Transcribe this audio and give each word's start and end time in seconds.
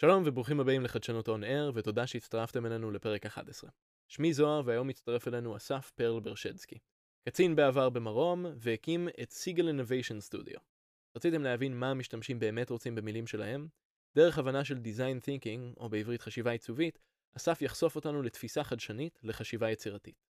שלום 0.00 0.22
וברוכים 0.26 0.60
הבאים 0.60 0.82
לחדשנות 0.82 1.28
און 1.28 1.44
אר, 1.44 1.70
ותודה 1.74 2.06
שהצטרפתם 2.06 2.66
אלינו 2.66 2.90
לפרק 2.90 3.26
11. 3.26 3.70
שמי 4.08 4.32
זוהר, 4.32 4.62
והיום 4.64 4.88
מצטרף 4.88 5.28
אלינו 5.28 5.56
אסף 5.56 5.90
פרל 5.94 6.20
ברשדסקי. 6.20 6.78
קצין 7.28 7.56
בעבר 7.56 7.90
במרום, 7.90 8.46
והקים 8.56 9.08
את 9.22 9.30
סיגל 9.30 9.68
אינוביישן 9.68 10.20
סטודיו. 10.20 10.58
רציתם 11.16 11.42
להבין 11.42 11.78
מה 11.78 11.90
המשתמשים 11.90 12.38
באמת 12.38 12.70
רוצים 12.70 12.94
במילים 12.94 13.26
שלהם? 13.26 13.68
דרך 14.14 14.38
הבנה 14.38 14.64
של 14.64 14.76
Design 14.76 15.24
Thinking, 15.24 15.80
או 15.80 15.88
בעברית 15.88 16.20
חשיבה 16.20 16.50
עיצובית, 16.50 16.98
אסף 17.36 17.62
יחשוף 17.62 17.96
אותנו 17.96 18.22
לתפיסה 18.22 18.64
חדשנית 18.64 19.18
לחשיבה 19.22 19.70
יצירתית. 19.70 20.26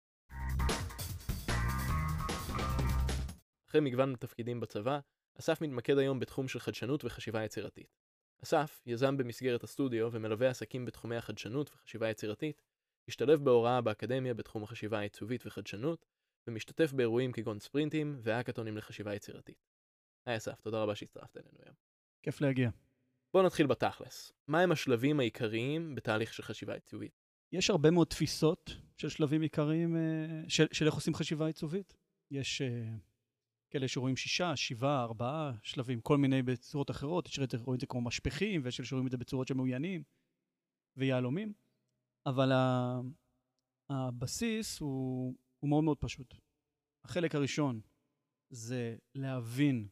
אחרי 3.70 3.82
מגוון 3.82 4.16
תפקידים 4.20 4.60
בצבא, 4.60 5.00
אסף 5.40 5.62
מתמקד 5.62 5.98
היום 5.98 6.20
בתחום 6.20 6.48
של 6.48 6.60
חדשנות 6.60 7.06
וחשיבה 7.06 7.44
יצירתית. 7.44 8.03
אסף, 8.44 8.82
יזם 8.86 9.18
במסגרת 9.18 9.64
הסטודיו 9.64 10.10
ומלווה 10.12 10.50
עסקים 10.50 10.86
בתחומי 10.86 11.16
החדשנות 11.16 11.70
וחשיבה 11.74 12.10
יצירתית, 12.10 12.62
השתלב 13.08 13.44
בהוראה 13.44 13.82
באקדמיה 13.82 14.34
בתחום 14.34 14.64
החשיבה 14.64 15.00
העיצובית 15.00 15.46
וחדשנות, 15.46 16.06
ומשתתף 16.48 16.92
באירועים 16.92 17.32
כגון 17.32 17.60
ספרינטים 17.60 18.20
והאקתונים 18.22 18.78
לחשיבה 18.78 19.16
יצירתית. 19.16 19.66
היי 20.26 20.38
אסף, 20.38 20.62
תודה 20.62 20.82
רבה 20.82 20.96
שהצטרפת 20.96 21.38
אלינו 21.38 21.58
היום. 21.66 21.76
כיף 22.24 22.42
להגיע. 22.42 22.70
בואו 23.34 23.46
נתחיל 23.46 23.68
בתכלס. 23.68 24.32
מהם 24.48 24.72
השלבים 24.72 25.20
העיקריים 25.20 25.96
בתהליך 25.96 26.34
של 26.34 26.44
חשיבה 26.44 26.74
עיצובית? 26.74 27.22
יש 27.52 27.70
הרבה 27.70 27.92
מאוד 27.92 28.08
תפיסות 28.08 28.76
של 28.98 29.10
שלבים 29.10 29.42
עיקריים, 29.42 29.96
אה, 29.96 30.02
של, 30.48 30.66
של 30.72 30.86
איך 30.86 30.94
עושים 30.94 31.14
חשיבה 31.14 31.48
עיצובית. 31.48 31.94
יש 32.32 32.62
uh, 32.62 32.66
כאלה 33.74 33.88
שרואים 33.88 34.16
שישה, 34.16 34.56
שבעה, 34.56 35.04
ארבעה 35.04 35.52
שלבים, 35.64 36.02
כל 36.02 36.18
מיני 36.18 36.42
בצורות 36.42 36.92
אחרות. 36.92 37.28
יש 37.28 37.40
שרואים 37.58 37.76
את 37.76 37.80
זה 37.80 37.88
כמו 37.88 38.02
משפכים, 38.02 38.62
ויש 38.64 38.78
כאלה 38.78 38.86
שרואים 38.88 39.06
את 39.08 39.12
זה 39.12 39.18
בצורות 39.18 39.48
של 39.48 39.54
מאוינים 39.54 40.04
ויהלומים. 40.98 41.54
אבל 42.26 42.52
ה, 42.52 43.00
הבסיס 43.90 44.80
הוא, 44.80 45.36
הוא 45.60 45.70
מאוד 45.70 45.84
מאוד 45.84 45.98
פשוט. 45.98 46.36
החלק 47.06 47.36
הראשון 47.36 47.82
זה 48.50 48.96
להבין 49.16 49.88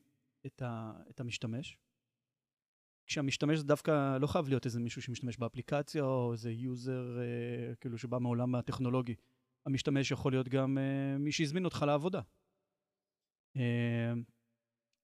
את, 0.45 0.61
ה, 0.61 0.93
את 1.09 1.19
המשתמש. 1.19 1.77
כשהמשתמש 3.07 3.59
זה 3.59 3.65
דווקא 3.65 4.17
לא 4.17 4.27
חייב 4.27 4.47
להיות 4.47 4.65
איזה 4.65 4.79
מישהו 4.79 5.01
שמשתמש 5.01 5.37
באפליקציה 5.37 6.03
או 6.03 6.33
איזה 6.33 6.51
יוזר 6.51 7.19
אה, 7.19 7.75
כאילו 7.75 7.97
שבא 7.97 8.19
מעולם 8.19 8.55
הטכנולוגי. 8.55 9.15
המשתמש 9.65 10.11
יכול 10.11 10.31
להיות 10.31 10.49
גם 10.49 10.77
אה, 10.77 11.17
מי 11.17 11.31
שהזמין 11.31 11.65
אותך 11.65 11.83
לעבודה. 11.87 12.21
אה, 13.57 14.13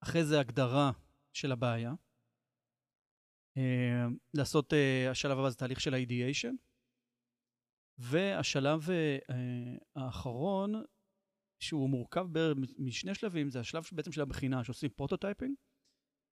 אחרי 0.04 0.26
זה 0.26 0.40
הגדרה 0.40 0.92
של 1.34 1.52
הבעיה. 1.52 1.94
אה, 3.58 4.06
לעשות, 4.34 4.74
אה, 4.74 5.12
השלב 5.12 5.38
הבא 5.40 5.50
זה 5.50 5.56
תהליך 5.56 5.82
של 5.82 5.94
ה-ideation. 5.94 6.56
והשלב 7.98 8.80
האחרון, 9.96 10.74
שהוא 11.60 11.90
מורכב 11.90 12.28
משני 12.78 13.16
שלבים, 13.16 13.50
זה 13.50 13.60
השלב 13.60 13.84
בעצם 13.92 14.12
של 14.12 14.22
הבחינה, 14.22 14.64
שעושים 14.64 14.90
prototyping, 14.90 15.56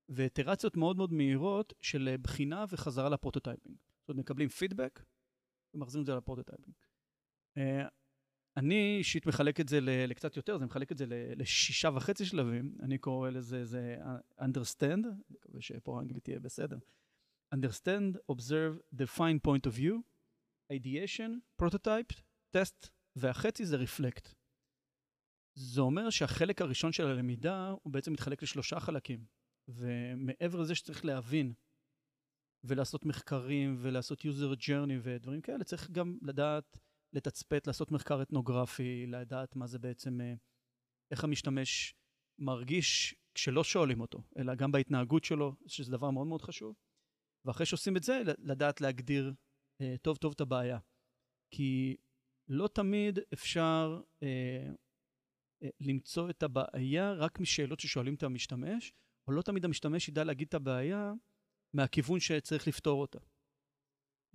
ואיטרציות 0.10 0.78
מאוד 0.78 0.98
מאוד 0.98 1.14
מהירות 1.14 1.74
של 1.82 2.16
בחינה 2.22 2.66
וחזרה 2.70 3.10
ל-prototyping. 3.10 3.78
זאת 4.00 4.10
אומרת, 4.10 4.20
מקבלים 4.20 4.50
פידבק 4.50 5.04
ומחזירים 5.74 6.02
את 6.02 6.06
זה 6.06 6.16
ל-prototyping. 6.16 6.76
אני 8.58 8.98
אישית 8.98 9.26
מחלק 9.26 9.60
את 9.60 9.70
זה 9.70 9.80
לקצת 9.82 10.38
יותר, 10.38 10.58
זה 10.58 10.66
מחלק 10.66 10.92
את 10.92 10.98
זה 10.98 11.06
לשישה 11.36 11.90
וחצי 11.96 12.26
שלבים, 12.26 12.78
אני 12.84 12.98
קורא 12.98 13.30
לזה, 13.30 13.66
זה 13.66 13.98
understand, 14.42 15.06
אני 15.06 15.24
מקווה 15.30 15.62
שפה 15.62 15.98
האנגלית 16.00 16.24
תהיה 16.24 16.40
בסדר. 16.40 16.78
understand, 17.56 18.18
observe, 18.32 19.02
define 19.02 19.40
point 19.48 19.70
of 19.70 19.76
view, 19.78 19.96
ideation, 20.74 21.62
prototype, 21.62 22.22
test, 22.58 22.90
והחצי 23.16 23.66
זה 23.66 23.78
reflect. 23.78 24.34
זה 25.58 25.82
אומר 25.82 26.10
שהחלק 26.10 26.62
הראשון 26.62 26.92
של 26.92 27.08
הלמידה 27.08 27.74
הוא 27.84 27.94
בעצם 27.94 28.14
מתחלק 28.14 28.44
לשלושה 28.44 28.80
חלקים. 28.80 29.26
ומעבר 29.68 30.60
לזה 30.60 30.76
שצריך 30.76 31.06
להבין 31.06 31.54
ולעשות 32.64 33.06
מחקרים 33.06 33.76
ולעשות 33.80 34.22
user 34.22 34.58
journey 34.60 35.00
ודברים 35.04 35.42
כאלה, 35.42 35.64
צריך 35.64 35.92
גם 35.92 36.18
לדעת 36.22 36.78
לתצפת, 37.16 37.68
לעשות 37.68 37.92
מחקר 37.92 38.22
אתנוגרפי, 38.22 39.06
לדעת 39.08 39.56
מה 39.56 39.68
זה 39.68 39.80
בעצם, 39.80 40.22
אה, 40.22 40.34
איך 41.12 41.24
המשתמש 41.24 41.96
מרגיש 42.40 43.16
כשלא 43.36 43.64
שואלים 43.64 44.02
אותו, 44.02 44.24
אלא 44.38 44.56
גם 44.56 44.72
בהתנהגות 44.72 45.24
שלו, 45.24 45.56
שזה 45.68 45.92
דבר 45.92 46.12
מאוד 46.12 46.28
מאוד 46.28 46.42
חשוב. 46.42 46.76
ואחרי 47.46 47.66
שעושים 47.66 47.98
את 47.98 48.04
זה, 48.04 48.22
לדעת 48.38 48.82
להגדיר 48.82 49.34
אה, 49.82 49.96
טוב 50.02 50.18
טוב 50.18 50.34
את 50.36 50.42
הבעיה. 50.42 50.80
כי 51.54 51.98
לא 52.50 52.68
תמיד 52.68 53.20
אפשר 53.34 54.02
אה, 54.24 54.74
אה, 55.64 55.70
למצוא 55.80 56.30
את 56.30 56.44
הבעיה 56.44 57.14
רק 57.14 57.40
משאלות 57.40 57.80
ששואלים 57.80 58.16
את 58.16 58.24
המשתמש, 58.24 58.94
או 59.28 59.34
לא 59.34 59.42
תמיד 59.42 59.66
המשתמש 59.66 60.10
ידע 60.10 60.24
להגיד 60.24 60.48
את 60.48 60.54
הבעיה 60.54 61.14
מהכיוון 61.74 62.20
שצריך 62.20 62.68
לפתור 62.68 63.02
אותה. 63.02 63.20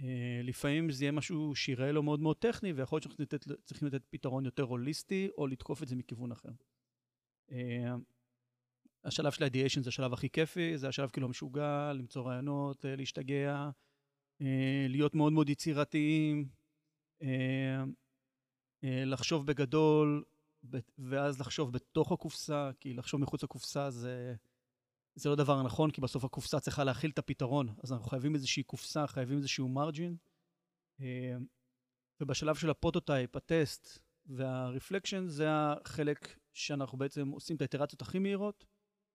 Uh, 0.01 0.03
לפעמים 0.43 0.91
זה 0.91 1.05
יהיה 1.05 1.13
משהו 1.13 1.55
שיראה 1.55 1.93
לו 1.93 2.03
מאוד 2.03 2.21
מאוד 2.21 2.37
טכני, 2.37 2.73
ויכול 2.73 2.97
להיות 2.97 3.03
שאנחנו 3.03 3.23
לתת, 3.23 3.47
צריכים 3.65 3.89
לתת 3.89 4.03
פתרון 4.11 4.45
יותר 4.45 4.63
הוליסטי, 4.63 5.29
או 5.39 5.47
לתקוף 5.47 5.83
את 5.83 5.89
זה 5.89 5.97
מכיוון 5.97 6.33
אחר. 6.33 6.49
Uh, 7.51 7.55
השלב 9.05 9.33
של 9.33 9.45
ה-ideation 9.45 9.81
זה 9.81 9.89
השלב 9.89 10.13
הכי 10.13 10.31
כיפי, 10.31 10.79
זה 10.79 10.89
השלב 10.89 11.11
כאילו 11.11 11.27
המשוגע, 11.27 11.93
למצוא 11.93 12.23
רעיונות, 12.23 12.85
uh, 12.85 12.89
להשתגע, 12.89 13.71
להיות 14.89 15.15
מאוד 15.15 15.33
מאוד 15.33 15.49
יצירתיים, 15.49 16.49
לחשוב 18.83 19.47
בגדול, 19.47 20.25
ואז 20.99 21.41
לחשוב 21.41 21.73
בתוך 21.73 22.13
הקופסה, 22.13 22.71
כי 22.81 22.95
לחשוב 22.95 23.21
מחוץ 23.21 23.43
לקופסה 23.43 23.91
זה... 23.91 24.35
זה 25.15 25.29
לא 25.29 25.37
דבר 25.37 25.63
נכון, 25.63 25.91
כי 25.91 26.01
בסוף 26.01 26.25
הקופסה 26.25 26.61
צריכה 26.61 26.85
להכיל 26.85 27.11
את 27.11 27.19
הפתרון, 27.19 27.69
אז 27.83 27.93
אנחנו 27.93 28.07
חייבים 28.07 28.35
איזושהי 28.35 28.63
קופסה, 28.63 29.07
חייבים 29.07 29.39
איזשהו 29.39 29.69
margin. 29.69 30.17
אה, 31.01 31.37
ובשלב 32.21 32.55
של 32.55 32.71
ה-prototype, 32.71 33.37
ה-test 33.37 33.99
וה-reflection, 34.27 35.27
זה 35.27 35.47
החלק 35.51 36.39
שאנחנו 36.53 36.99
בעצם 36.99 37.29
עושים 37.29 37.57
את 37.57 37.61
האיטרציות 37.61 38.03
הכי 38.03 38.19
מהירות, 38.19 38.67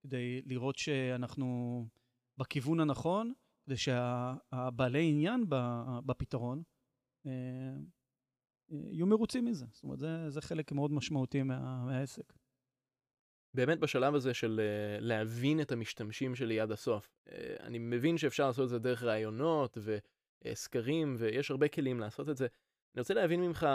כדי 0.03 0.41
לראות 0.45 0.77
שאנחנו 0.77 1.87
בכיוון 2.37 2.79
הנכון, 2.79 3.33
כדי 3.65 3.77
שהבעלי 3.77 5.09
עניין 5.09 5.45
בפתרון 6.05 6.63
אה, 7.25 7.31
אה, 8.71 8.77
יהיו 8.91 9.05
מרוצים 9.07 9.45
מזה. 9.45 9.65
זאת 9.71 9.83
אומרת, 9.83 9.99
זה, 9.99 10.29
זה 10.29 10.41
חלק 10.41 10.71
מאוד 10.71 10.91
משמעותי 10.91 11.43
מה, 11.43 11.85
מהעסק. 11.85 12.33
באמת 13.55 13.79
בשלב 13.79 14.15
הזה 14.15 14.33
של 14.33 14.61
uh, 14.61 15.01
להבין 15.01 15.61
את 15.61 15.71
המשתמשים 15.71 16.35
שלי 16.35 16.59
עד 16.59 16.71
הסוף. 16.71 17.17
Uh, 17.27 17.31
אני 17.59 17.77
מבין 17.79 18.17
שאפשר 18.17 18.47
לעשות 18.47 18.63
את 18.63 18.69
זה 18.69 18.79
דרך 18.79 19.03
ראיונות 19.03 19.77
וסקרים, 20.45 21.15
uh, 21.15 21.21
ויש 21.21 21.51
הרבה 21.51 21.67
כלים 21.67 21.99
לעשות 21.99 22.29
את 22.29 22.37
זה. 22.37 22.47
אני 22.95 23.01
רוצה 23.01 23.13
להבין 23.13 23.41
ממך 23.41 23.67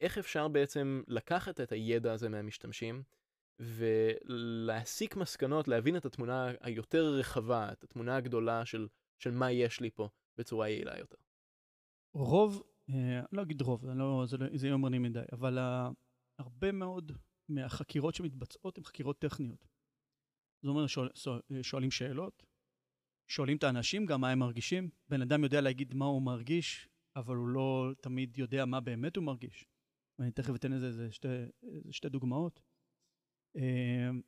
איך 0.00 0.18
אפשר 0.18 0.48
בעצם 0.48 1.02
לקחת 1.08 1.60
את 1.60 1.72
הידע 1.72 2.12
הזה 2.12 2.28
מהמשתמשים, 2.28 3.02
ולהסיק 3.60 5.16
מסקנות, 5.16 5.68
להבין 5.68 5.96
את 5.96 6.04
התמונה 6.04 6.52
היותר 6.60 7.14
רחבה, 7.14 7.72
את 7.72 7.84
התמונה 7.84 8.16
הגדולה 8.16 8.64
של, 8.64 8.88
של 9.18 9.30
מה 9.30 9.52
יש 9.52 9.80
לי 9.80 9.90
פה 9.90 10.08
בצורה 10.38 10.68
יעילה 10.68 10.98
יותר. 10.98 11.16
רוב, 12.14 12.62
uh, 12.90 12.92
לא 13.32 13.42
אגיד 13.42 13.62
רוב, 13.62 13.86
לא, 13.86 14.24
זה, 14.26 14.36
לא, 14.36 14.46
זה 14.54 14.68
יומרני 14.68 14.98
מדי, 14.98 15.20
אבל 15.32 15.58
הרבה 16.38 16.72
מאוד 16.72 17.12
מהחקירות 17.48 18.14
שמתבצעות 18.14 18.78
הן 18.78 18.84
חקירות 18.84 19.18
טכניות. 19.18 19.66
זאת 20.62 20.70
אומרת, 20.70 20.88
שואל, 20.88 21.08
שואלים 21.62 21.90
שאלות, 21.90 22.46
שואלים 23.28 23.56
את 23.56 23.64
האנשים 23.64 24.06
גם 24.06 24.20
מה 24.20 24.30
הם 24.30 24.38
מרגישים. 24.38 24.90
בן 25.08 25.22
אדם 25.22 25.44
יודע 25.44 25.60
להגיד 25.60 25.94
מה 25.94 26.04
הוא 26.04 26.22
מרגיש, 26.22 26.88
אבל 27.16 27.36
הוא 27.36 27.48
לא 27.48 27.92
תמיד 28.00 28.38
יודע 28.38 28.64
מה 28.64 28.80
באמת 28.80 29.16
הוא 29.16 29.24
מרגיש. 29.24 29.64
ואני 30.18 30.30
תכף 30.30 30.54
אתן 30.54 30.72
לזה 30.72 30.86
איזה 30.86 31.12
שתי, 31.12 31.28
שתי 31.90 32.08
דוגמאות. 32.08 32.60
אמ, 33.56 34.20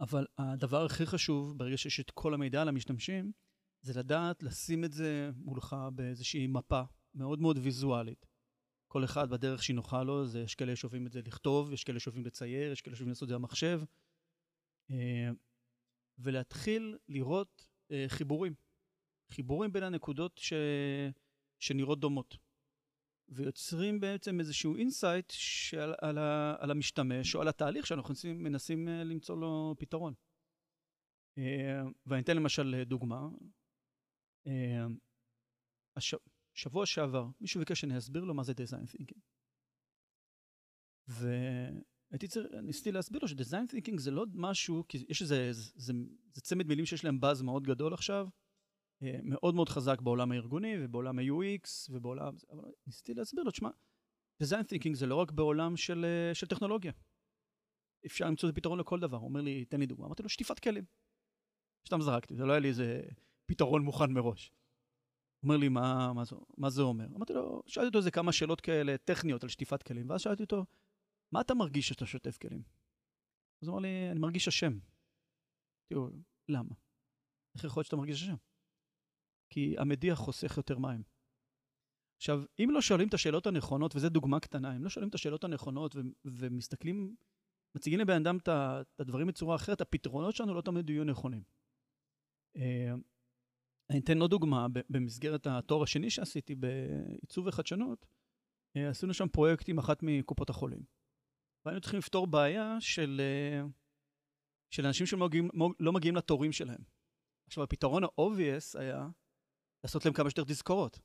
אבל 0.00 0.26
הדבר 0.38 0.84
הכי 0.84 1.06
חשוב, 1.06 1.58
ברגע 1.58 1.76
שיש 1.76 2.00
את 2.00 2.10
כל 2.10 2.34
המידע 2.34 2.62
על 2.62 2.68
המשתמשים, 2.68 3.32
זה 3.82 3.98
לדעת 3.98 4.42
לשים 4.42 4.84
את 4.84 4.92
זה 4.92 5.30
מולך 5.36 5.76
באיזושהי 5.92 6.46
מפה 6.46 6.82
מאוד 7.14 7.40
מאוד 7.40 7.58
ויזואלית. 7.58 8.26
כל 8.88 9.04
אחד 9.04 9.30
בדרך 9.30 9.62
שהיא 9.62 9.76
נוחה 9.76 10.02
לו, 10.02 10.26
זה, 10.26 10.40
יש 10.40 10.54
כאלה 10.54 10.76
שאוהבים 10.76 11.06
את 11.06 11.12
זה 11.12 11.20
לכתוב, 11.26 11.72
יש 11.72 11.84
כאלה 11.84 12.00
שאוהבים 12.00 12.26
לצייר, 12.26 12.72
יש 12.72 12.82
כאלה 12.82 12.96
שאוהבים 12.96 13.08
לעשות 13.08 13.22
את 13.22 13.28
זה 13.28 13.34
במחשב. 13.34 13.80
אה, 14.90 15.30
ולהתחיל 16.18 16.98
לראות 17.08 17.68
אה, 17.90 18.04
חיבורים. 18.08 18.54
חיבורים 19.30 19.72
בין 19.72 19.82
הנקודות 19.82 20.38
ש... 20.38 20.52
שנראות 21.58 22.00
דומות. 22.00 22.36
ויוצרים 23.28 24.00
בעצם 24.00 24.40
איזשהו 24.40 24.76
insight 24.76 25.30
שעל, 25.30 25.94
על, 26.00 26.18
ה, 26.18 26.56
על 26.58 26.70
המשתמש 26.70 27.34
או 27.34 27.40
על 27.40 27.48
התהליך 27.48 27.86
שאנחנו 27.86 28.08
מנסים, 28.08 28.42
מנסים 28.42 28.88
אה, 28.88 29.04
למצוא 29.04 29.36
לו 29.36 29.74
פתרון. 29.78 30.14
ואני 32.06 32.22
אתן 32.22 32.36
למשל 32.36 32.82
דוגמה. 32.86 33.28
שבוע 36.58 36.86
שעבר 36.86 37.26
מישהו 37.40 37.60
ביקש 37.60 37.80
שאני 37.80 37.98
אסביר 37.98 38.24
לו 38.24 38.34
מה 38.34 38.42
זה 38.42 38.52
design 38.52 38.90
thinking. 38.92 39.20
והייתי 41.08 42.28
צריך, 42.28 42.46
ניסיתי 42.62 42.92
להסביר 42.92 43.20
לו 43.22 43.28
ש-design 43.28 43.72
thinking 43.72 44.00
זה 44.00 44.10
לא 44.10 44.24
משהו, 44.34 44.84
כי 44.88 45.06
יש 45.08 45.22
איזה, 45.22 45.52
זה, 45.52 45.70
זה, 45.74 45.92
זה 46.32 46.40
צמד 46.40 46.66
מילים 46.66 46.86
שיש 46.86 47.04
להם 47.04 47.20
באז 47.20 47.42
מאוד 47.42 47.62
גדול 47.66 47.94
עכשיו, 47.94 48.28
אה, 49.02 49.20
מאוד 49.22 49.54
מאוד 49.54 49.68
חזק 49.68 50.00
בעולם 50.00 50.32
הארגוני 50.32 50.74
ובעולם 50.80 51.18
ה-UX 51.18 51.90
ובעולם, 51.90 52.34
אבל 52.50 52.72
ניסיתי 52.86 53.14
להסביר 53.14 53.44
לו, 53.44 53.50
תשמע, 53.50 53.70
design 54.42 54.64
thinking 54.64 54.94
זה 54.94 55.06
לא 55.06 55.14
רק 55.14 55.30
בעולם 55.30 55.76
של, 55.76 56.04
אה, 56.04 56.34
של 56.34 56.46
טכנולוגיה. 56.46 56.92
אפשר 58.06 58.26
למצוא 58.26 58.48
את 58.48 58.54
הפתרון 58.54 58.78
לכל 58.78 59.00
דבר. 59.00 59.16
הוא 59.16 59.28
אומר 59.28 59.40
לי, 59.40 59.64
תן 59.64 59.80
לי 59.80 59.86
דוגמה. 59.86 60.06
אמרתי 60.06 60.22
לו, 60.22 60.28
שטיפת 60.28 60.58
כלים. 60.58 60.84
סתם 61.86 62.00
זרקתי, 62.00 62.36
זה 62.36 62.44
לא 62.44 62.52
היה 62.52 62.60
לי 62.60 62.68
איזה 62.68 63.02
פתרון 63.46 63.82
מוכן 63.82 64.12
מראש. 64.12 64.52
אומר 65.42 65.56
לי, 65.56 65.68
מה, 65.68 66.12
מה, 66.12 66.24
זה, 66.24 66.36
מה 66.56 66.70
זה 66.70 66.82
אומר? 66.82 67.06
אמרתי 67.06 67.32
לו, 67.32 67.62
שאלתי 67.66 67.86
אותו 67.86 67.98
איזה 67.98 68.10
כמה 68.10 68.32
שאלות 68.32 68.60
כאלה 68.60 68.98
טכניות 68.98 69.42
על 69.42 69.48
שטיפת 69.48 69.82
כלים, 69.82 70.10
ואז 70.10 70.20
שאלתי 70.20 70.42
אותו, 70.42 70.64
מה 71.32 71.40
אתה 71.40 71.54
מרגיש 71.54 71.86
כשאתה 71.86 72.06
שוטף 72.06 72.38
כלים? 72.38 72.62
אז 73.62 73.68
הוא 73.68 73.74
אמר 73.74 73.82
לי, 73.82 74.10
אני 74.10 74.18
מרגיש 74.20 74.48
אשם. 74.48 74.78
תראו, 75.92 76.08
למה? 76.48 76.74
איך 77.54 77.64
יכול 77.64 77.80
להיות 77.80 77.86
שאתה 77.86 77.96
מרגיש 77.96 78.22
אשם? 78.22 78.34
כי 79.50 79.74
המדיח 79.78 80.18
חוסך 80.18 80.56
יותר 80.56 80.78
מים. 80.78 81.02
עכשיו, 82.16 82.42
אם 82.58 82.68
לא 82.70 82.80
שואלים 82.80 83.08
את 83.08 83.14
השאלות 83.14 83.46
הנכונות, 83.46 83.96
וזו 83.96 84.08
דוגמה 84.08 84.40
קטנה, 84.40 84.76
אם 84.76 84.84
לא 84.84 84.90
שואלים 84.90 85.08
את 85.08 85.14
השאלות 85.14 85.44
הנכונות 85.44 85.96
ו- 85.96 86.00
ומסתכלים, 86.24 87.16
מציגים 87.74 88.00
לבן 88.00 88.20
אדם 88.26 88.36
את 88.36 88.48
הדברים 88.98 89.26
בצורה 89.26 89.56
אחרת, 89.56 89.80
הפתרונות 89.80 90.36
שלנו 90.36 90.54
לא 90.54 90.60
תמיד 90.60 90.90
יהיו 90.90 91.04
נכונים. 91.04 91.42
אני 93.90 93.98
אתן 93.98 94.20
עוד 94.20 94.30
דוגמה, 94.30 94.66
במסגרת 94.90 95.46
התואר 95.46 95.82
השני 95.82 96.10
שעשיתי 96.10 96.54
בעיצוב 96.54 97.46
וחדשנות, 97.46 98.06
אה, 98.76 98.88
עשינו 98.88 99.14
שם 99.14 99.28
פרויקט 99.28 99.68
עם 99.68 99.78
אחת 99.78 99.98
מקופות 100.02 100.50
החולים. 100.50 100.82
והיינו 101.64 101.80
צריכים 101.80 101.98
לפתור 101.98 102.26
בעיה 102.26 102.76
של, 102.80 103.20
אה, 103.20 103.62
של 104.70 104.86
אנשים 104.86 105.06
שלא 105.06 105.28
לא 105.80 105.92
מגיעים 105.92 106.16
לתורים 106.16 106.52
שלהם. 106.52 106.82
עכשיו, 107.46 107.64
הפתרון 107.64 108.04
ה-obvious 108.04 108.80
היה 108.80 109.08
לעשות 109.84 110.04
להם 110.04 110.14
כמה 110.14 110.30
שיותר 110.30 110.52
תזכורות. 110.52 110.98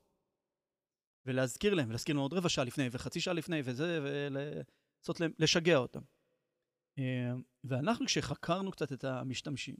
ולהזכיר 1.26 1.74
להם, 1.74 1.90
ולהזכיר 1.90 2.16
להם 2.16 2.22
עוד 2.22 2.34
רבע 2.34 2.50
שעה 2.50 2.66
לפני, 2.66 2.88
וחצי 2.92 3.20
שעה 3.20 3.34
לפני, 3.34 3.62
וזה, 3.66 4.00
ולעשות 4.04 5.20
להם, 5.20 5.32
לשגע 5.40 5.78
אותם. 5.78 6.02
אה, 7.00 7.34
ואנחנו, 7.64 8.06
כשחקרנו 8.06 8.72
קצת 8.72 8.94
את 8.94 9.04
המשתמשים, 9.04 9.76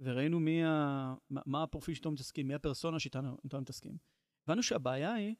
וראינו 0.00 0.40
מי 0.40 0.64
ה... 0.64 1.14
מה 1.30 1.62
הפרופיל 1.62 1.94
שאיתו 1.94 2.10
מתעסקים, 2.10 2.48
מי 2.48 2.54
הפרסונה 2.54 2.98
שאיתו 2.98 3.20
מתעסקים, 3.60 3.96
הבנו 4.44 4.62
שהבעיה 4.62 5.12
היא, 5.12 5.34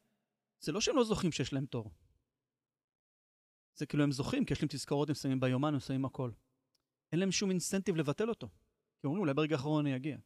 זה 0.61 0.73
לא 0.73 0.81
שהם 0.81 0.97
לא 0.97 1.05
זוכרים 1.05 1.33
שיש 1.33 1.53
להם 1.53 1.67
תור. 1.67 1.91
זה 3.75 3.87
כאילו 3.87 4.05
הם 4.05 4.13
זוכרים, 4.13 4.45
כי 4.45 4.53
יש 4.53 4.63
להם 4.63 4.69
תזכורות, 4.69 5.09
הם 5.09 5.15
שמים 5.15 5.41
ביומן, 5.41 5.75
הם 5.75 5.81
שמים 5.81 6.05
הכל. 6.05 6.31
אין 7.13 7.21
להם 7.21 7.33
שום 7.33 7.51
אינסנטיב 7.51 7.97
לבטל 7.97 8.29
אותו. 8.29 8.49
כי 9.01 9.07
אומרים, 9.07 9.21
אולי 9.21 9.35
ברגע 9.35 9.57
האחרון 9.57 9.87
אני 9.87 9.97
אגיע. 9.97 10.19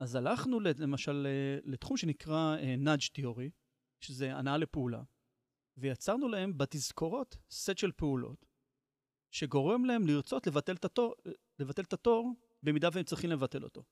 אז 0.00 0.14
הלכנו 0.14 0.60
למשל 0.60 1.26
לתחום 1.64 1.96
שנקרא 1.96 2.56
נאג' 2.78 3.00
uh, 3.00 3.12
תיאורי, 3.12 3.50
שזה 4.00 4.36
הנאה 4.36 4.56
לפעולה, 4.56 5.02
ויצרנו 5.76 6.28
להם 6.28 6.58
בתזכורות 6.58 7.36
סט 7.50 7.78
של 7.78 7.92
פעולות, 7.92 8.46
שגורם 9.30 9.84
להם 9.84 10.06
לרצות 10.06 10.46
לבטל 10.46 10.74
את 10.74 10.84
התור, 10.84 11.14
לבטל 11.58 11.82
את 11.82 11.92
התור 11.92 12.34
במידה 12.62 12.88
והם 12.92 13.04
צריכים 13.04 13.30
לבטל 13.30 13.64
אותו. 13.64 13.82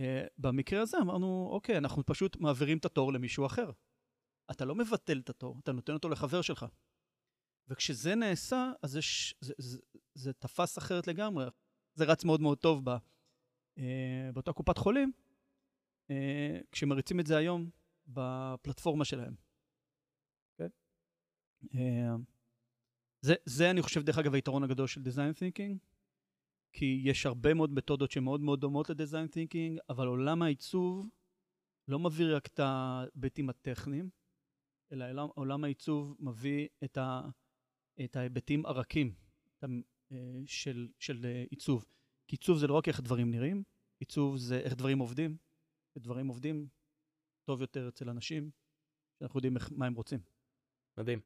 Uh, 0.00 0.04
במקרה 0.38 0.82
הזה 0.82 0.96
אמרנו, 1.02 1.48
אוקיי, 1.52 1.78
אנחנו 1.78 2.06
פשוט 2.06 2.36
מעבירים 2.36 2.78
את 2.78 2.84
התור 2.84 3.12
למישהו 3.12 3.46
אחר. 3.46 3.70
אתה 4.50 4.64
לא 4.64 4.74
מבטל 4.74 5.18
את 5.18 5.30
התור, 5.30 5.60
אתה 5.62 5.72
נותן 5.72 5.92
אותו 5.92 6.08
לחבר 6.08 6.42
שלך. 6.42 6.66
וכשזה 7.68 8.14
נעשה, 8.14 8.72
אז 8.82 8.90
זה, 8.90 9.00
זה, 9.40 9.54
זה, 9.58 9.78
זה 10.14 10.32
תפס 10.32 10.78
אחרת 10.78 11.06
לגמרי. 11.06 11.46
זה 11.94 12.04
רץ 12.04 12.24
מאוד 12.24 12.40
מאוד 12.40 12.58
טוב 12.58 12.90
ב, 12.90 12.96
uh, 12.96 13.82
באותה 14.34 14.52
קופת 14.52 14.78
חולים, 14.78 15.12
uh, 16.08 16.12
כשמריצים 16.72 17.20
את 17.20 17.26
זה 17.26 17.36
היום 17.36 17.70
בפלטפורמה 18.06 19.04
שלהם. 19.04 19.34
Okay? 19.34 20.62
אוקיי? 20.62 20.68
Uh, 21.64 22.20
זה, 23.20 23.34
זה, 23.44 23.70
אני 23.70 23.82
חושב, 23.82 24.02
דרך 24.02 24.18
אגב, 24.18 24.34
היתרון 24.34 24.64
הגדול 24.64 24.86
של 24.86 25.00
design 25.00 25.38
thinking, 25.38 25.95
כי 26.78 27.00
יש 27.04 27.26
הרבה 27.26 27.54
מאוד 27.54 27.70
מתודות 27.70 28.10
שמאוד 28.10 28.40
מאוד 28.40 28.60
דומות 28.60 28.90
ל-design 28.90 29.28
thinking, 29.32 29.78
אבל 29.88 30.06
עולם 30.06 30.42
העיצוב 30.42 31.08
לא 31.88 31.98
מביא 31.98 32.26
רק 32.36 32.46
את 32.46 32.60
ההיבטים 32.60 33.50
הטכניים, 33.50 34.10
אלא 34.92 35.04
עולם, 35.04 35.28
עולם 35.34 35.64
העיצוב 35.64 36.16
מביא 36.18 36.68
את, 36.84 36.98
ה, 36.98 37.20
את 38.04 38.16
ההיבטים 38.16 38.66
הרכים 38.66 39.14
אה, 39.64 39.68
של, 40.46 40.88
של 40.98 41.24
אה, 41.24 41.44
עיצוב. 41.50 41.84
כי 42.28 42.36
עיצוב 42.36 42.58
זה 42.58 42.66
לא 42.66 42.74
רק 42.74 42.88
איך 42.88 43.00
דברים 43.00 43.30
נראים, 43.30 43.62
עיצוב 44.00 44.36
זה 44.36 44.58
איך 44.58 44.74
דברים 44.74 44.98
עובדים, 44.98 45.36
ודברים 45.96 46.28
עובדים 46.28 46.68
טוב 47.44 47.60
יותר 47.60 47.88
אצל 47.88 48.10
אנשים, 48.10 48.50
שאנחנו 49.18 49.38
יודעים 49.38 49.56
איך, 49.56 49.72
מה 49.72 49.86
הם 49.86 49.94
רוצים. 49.94 50.20
מדהים. 50.98 51.20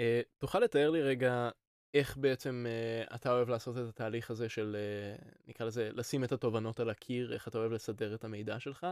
Uh, 0.00 0.02
תוכל 0.38 0.60
לתאר 0.60 0.90
לי 0.90 1.02
רגע 1.02 1.50
איך 1.94 2.16
בעצם 2.16 2.66
uh, 2.66 3.14
אתה 3.14 3.32
אוהב 3.32 3.48
לעשות 3.48 3.76
את 3.76 3.88
התהליך 3.88 4.30
הזה 4.30 4.48
של, 4.48 4.76
uh, 4.76 5.48
נקרא 5.48 5.66
לזה, 5.66 5.90
לשים 5.92 6.24
את 6.24 6.32
התובנות 6.32 6.80
על 6.80 6.90
הקיר, 6.90 7.32
איך 7.32 7.48
אתה 7.48 7.58
אוהב 7.58 7.72
לסדר 7.72 8.14
את 8.14 8.24
המידע 8.24 8.60
שלך, 8.60 8.86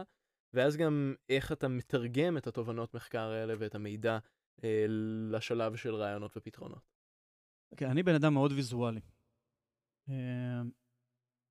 ואז 0.53 0.77
גם 0.77 1.15
איך 1.29 1.51
אתה 1.51 1.67
מתרגם 1.67 2.37
את 2.37 2.47
התובנות 2.47 2.93
מחקר 2.93 3.29
האלה 3.29 3.53
ואת 3.59 3.75
המידע 3.75 4.17
uh, 4.57 4.63
לשלב 5.31 5.75
של 5.75 5.95
רעיונות 5.95 6.37
ופתרונות. 6.37 6.93
כן, 7.77 7.87
okay, 7.87 7.91
אני 7.91 8.03
בן 8.03 8.15
אדם 8.15 8.33
מאוד 8.33 8.51
ויזואלי. 8.51 9.01
Uh, 10.09 10.11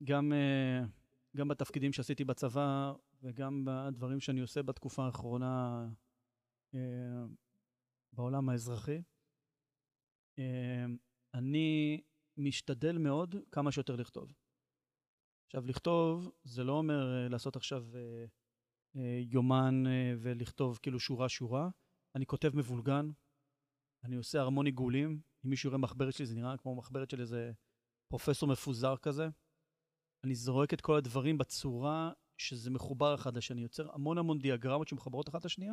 גם, 0.04 0.32
uh, 0.32 0.88
גם 1.36 1.48
בתפקידים 1.48 1.92
שעשיתי 1.92 2.24
בצבא 2.24 2.92
וגם 3.22 3.64
בדברים 3.64 4.20
שאני 4.20 4.40
עושה 4.40 4.62
בתקופה 4.62 5.04
האחרונה 5.04 5.86
uh, 6.74 6.76
בעולם 8.12 8.48
האזרחי. 8.48 9.02
Uh, 10.36 10.42
אני 11.34 12.00
משתדל 12.36 12.98
מאוד 12.98 13.34
כמה 13.50 13.72
שיותר 13.72 13.96
לכתוב. 13.96 14.32
עכשיו, 15.46 15.66
לכתוב 15.66 16.30
זה 16.44 16.64
לא 16.64 16.72
אומר 16.72 17.26
uh, 17.26 17.30
לעשות 17.30 17.56
עכשיו 17.56 17.86
uh, 17.92 17.96
uh, 18.96 19.00
יומן 19.30 19.84
uh, 19.86 20.18
ולכתוב 20.18 20.78
כאילו 20.82 21.00
שורה-שורה. 21.00 21.68
אני 22.16 22.26
כותב 22.26 22.56
מבולגן, 22.56 23.10
אני 24.04 24.16
עושה 24.16 24.42
המון 24.42 24.66
עיגולים. 24.66 25.20
אם 25.44 25.50
מישהו 25.50 25.68
יראה 25.68 25.78
מחברת 25.78 26.14
שלי, 26.14 26.26
זה 26.26 26.34
נראה 26.34 26.56
כמו 26.56 26.76
מחברת 26.76 27.10
של 27.10 27.20
איזה 27.20 27.52
פרופסור 28.08 28.48
מפוזר 28.48 28.96
כזה. 28.96 29.28
אני 30.24 30.34
זורק 30.34 30.74
את 30.74 30.80
כל 30.80 30.96
הדברים 30.96 31.38
בצורה 31.38 32.12
שזה 32.38 32.70
מחובר 32.70 33.14
אחד 33.14 33.36
לשני, 33.36 33.62
יוצר 33.62 33.92
המון 33.94 34.18
המון 34.18 34.38
דיאגרמות 34.38 34.88
שמחברות 34.88 35.28
אחת 35.28 35.44
לשנייה. 35.44 35.72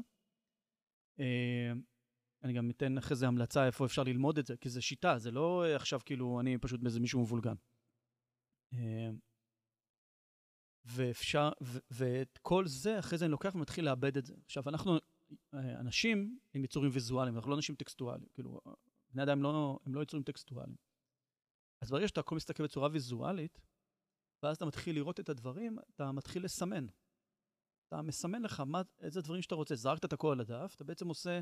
אני 2.44 2.54
גם 2.54 2.70
אתן 2.70 2.98
אחרי 2.98 3.16
זה 3.16 3.28
המלצה 3.28 3.66
איפה 3.66 3.86
אפשר 3.86 4.04
ללמוד 4.04 4.38
את 4.38 4.46
זה, 4.46 4.58
כי 4.58 4.70
זה 4.70 4.82
שיטה, 4.82 5.18
זה 5.18 5.32
לא 5.32 5.66
עכשיו 5.76 6.00
כאילו 6.06 6.40
אני 6.40 6.58
פשוט 6.58 6.82
באיזה 6.82 7.00
מישהו 7.00 7.22
מבולגן. 7.22 7.56
ואפשר, 10.86 11.50
ו- 11.64 11.80
ואת 11.92 12.38
כל 12.42 12.68
זה, 12.68 13.00
אחרי 13.00 13.18
זה 13.18 13.26
אני 13.26 13.32
לוקח 13.32 13.56
ומתחיל 13.56 13.86
לאבד 13.86 14.18
את 14.18 14.26
זה. 14.26 14.36
עכשיו, 14.46 14.64
אנחנו 14.68 14.98
אנשים 15.54 16.40
עם 16.54 16.64
יצורים 16.64 16.92
ויזואליים, 16.94 17.36
אנחנו 17.36 17.52
לא 17.52 17.56
אנשים 17.56 17.76
טקסטואליים, 17.76 18.30
כאילו, 18.34 18.62
בני 19.10 19.24
אדם 19.24 19.44
לא, 19.44 19.80
הם 19.86 19.96
לא 19.96 20.02
יצורים 20.02 20.24
טקסטואליים. 20.24 20.76
אז 21.82 21.92
ברגע 21.92 22.08
שאתה 22.08 22.20
הכל 22.20 22.36
מסתכל 22.36 22.64
בצורה 22.64 22.90
ויזואלית, 22.92 23.62
ואז 24.44 24.56
אתה 24.56 24.66
מתחיל 24.66 24.96
לראות 24.96 25.20
את 25.20 25.30
הדברים, 25.30 25.80
אתה 25.96 26.12
מתחיל 26.12 26.44
לסמן. 26.44 26.86
אתה 27.88 28.02
מסמן 28.02 28.42
לך 28.42 28.60
מה, 28.60 28.82
איזה 29.00 29.22
דברים 29.22 29.42
שאתה 29.42 29.56
רוצה. 29.56 29.76
זרקת 29.76 30.06
את 30.06 30.14
הכל 30.14 30.32
על 30.32 30.40
הדף, 30.40 30.74
אתה 30.76 30.84
בעצם 30.84 31.08
עושה 31.08 31.30
אה, 31.30 31.42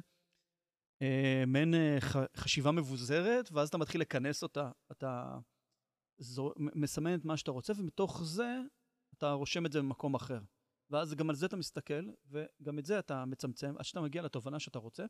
מעין 1.48 1.74
אה, 1.74 1.98
חשיבה 2.36 2.72
מבוזרת, 2.72 3.50
ואז 3.52 3.68
אתה 3.70 3.78
מתחיל 3.78 4.02
לכנס 4.02 4.44
אותה. 4.44 4.72
אתה 4.92 5.38
זור, 6.18 6.54
מסמן 6.58 7.16
את 7.16 7.26
מה 7.26 7.38
שאתה 7.38 7.52
רוצה, 7.52 7.74
ומתוך 7.78 8.24
זה 8.24 8.60
אתה 9.18 9.32
רושם 9.32 9.66
את 9.66 9.72
זה 9.72 9.80
במקום 9.80 10.16
אחר. 10.16 10.40
ואז 10.90 11.16
גם 11.16 11.30
על 11.30 11.36
זה 11.36 11.46
אתה 11.46 11.56
מסתכל, 11.56 12.10
וגם 12.30 12.80
את 12.80 12.86
זה 12.86 13.00
אתה 13.00 13.26
מצמצם, 13.26 13.74
עד 13.78 13.86
שאתה 13.86 14.02
מגיע 14.02 14.22
לתובנה 14.22 14.60
שאתה 14.60 14.80
רוצה. 14.80 15.06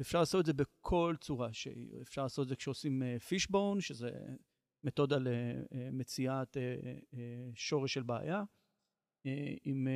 אפשר 0.00 0.18
לעשות 0.20 0.40
את 0.40 0.46
זה 0.46 0.52
בכל 0.52 1.14
צורה 1.20 1.52
שהיא. 1.52 2.02
אפשר 2.02 2.22
לעשות 2.22 2.42
את 2.42 2.48
זה 2.48 2.56
כשעושים 2.56 3.02
fishbone, 3.28 3.78
אה, 3.78 3.80
שזה 3.80 4.10
מתודה 4.84 5.16
למציאת 5.70 6.56
שורש 7.54 7.94
של 7.94 8.02
בעיה. 8.02 8.42
עם, 9.64 9.88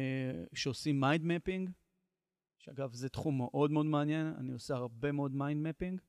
שעושים 0.55 1.01
mind 1.01 1.25
mapping, 1.25 1.71
שאגב 2.65 2.95
זה 2.95 3.09
תחום 3.09 3.39
מאוד 3.39 3.71
מאוד 3.71 3.87
מעניין, 3.87 4.27
אני 4.27 4.53
עושה 4.53 4.75
הרבה 4.75 5.13
מאוד 5.13 5.33
mind 5.33 5.69
mapping. 5.69 6.01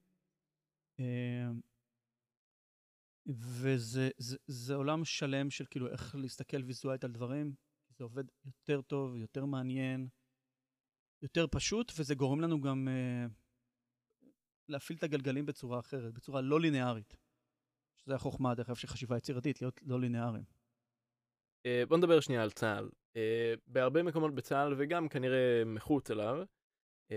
וזה 3.28 4.10
זה, 4.18 4.38
זה 4.48 4.76
עולם 4.76 5.06
שלם 5.06 5.50
של 5.50 5.66
כאילו 5.70 5.88
איך 5.92 6.16
להסתכל 6.16 6.64
ויזואלית 6.64 7.04
על 7.04 7.12
דברים, 7.12 7.56
זה 7.98 8.04
עובד 8.04 8.24
יותר 8.46 8.82
טוב, 8.82 9.16
יותר 9.16 9.46
מעניין, 9.46 10.08
יותר 11.22 11.46
פשוט, 11.52 11.92
וזה 11.98 12.16
גורם 12.16 12.42
לנו 12.42 12.62
גם 12.62 12.88
uh, 12.88 13.32
להפעיל 14.70 14.98
את 14.98 15.04
הגלגלים 15.04 15.46
בצורה 15.46 15.80
אחרת, 15.80 16.14
בצורה 16.14 16.42
לא 16.42 16.62
לינארית. 16.62 17.18
שזה 17.96 18.16
החוכמה, 18.16 18.56
דרך 18.56 18.68
אגב, 18.70 18.76
של 18.76 18.88
חשיבה 18.88 19.18
יצירתית, 19.18 19.62
להיות 19.62 19.80
לא 19.84 20.00
לינאריים. 20.02 20.46
Uh, 21.68 21.86
בוא 21.88 21.98
נדבר 21.98 22.20
שנייה 22.20 22.44
על 22.44 22.52
צה"ל. 22.52 22.90
Uh, 23.18 23.60
בהרבה 23.68 24.04
מקומות 24.04 24.36
בצה"ל, 24.36 24.74
וגם 24.78 25.10
כנראה 25.10 25.64
מחוץ 25.66 26.12
אליו, 26.12 26.44
uh, 27.12 27.16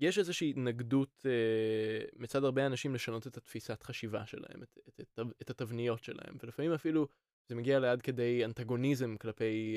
יש 0.00 0.18
איזושהי 0.18 0.50
התנגדות 0.50 1.26
uh, 1.26 2.16
מצד 2.16 2.44
הרבה 2.44 2.66
אנשים 2.66 2.94
לשנות 2.94 3.26
את 3.26 3.36
התפיסת 3.36 3.82
חשיבה 3.82 4.26
שלהם, 4.26 4.62
את, 4.62 4.78
את, 4.88 5.00
את, 5.00 5.20
את 5.42 5.50
התבניות 5.50 6.04
שלהם, 6.04 6.36
ולפעמים 6.42 6.72
אפילו 6.72 7.08
זה 7.48 7.54
מגיע 7.54 7.78
לעד 7.78 8.02
כדי 8.02 8.44
אנטגוניזם 8.44 9.16
כלפי 9.16 9.76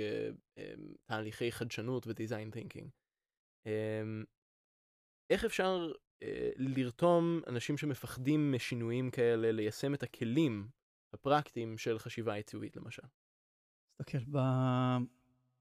תהליכי 1.06 1.52
חדשנות 1.52 2.08
ודיזיין 2.08 2.52
תינקינג. 2.52 2.90
Uh, 3.68 3.72
איך 5.30 5.46
אפשר 5.46 5.92
לרתום 6.56 7.42
אנשים 7.48 7.78
שמפחדים 7.78 8.52
משינויים 8.52 9.12
כאלה 9.12 9.52
ליישם 9.52 9.94
את 9.94 10.04
הכלים 10.04 10.68
הפרקטיים 11.14 11.78
של 11.78 12.00
חשיבה 12.00 12.34
עיצובית 12.34 12.76
למשל? 12.76 13.04
תסתכל, 14.02 14.32